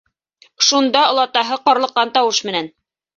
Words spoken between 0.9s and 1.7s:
олатаһы